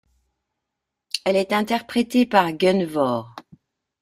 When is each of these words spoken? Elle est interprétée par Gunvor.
Elle 1.25 1.35
est 1.35 1.53
interprétée 1.53 2.25
par 2.25 2.51
Gunvor. 2.53 3.35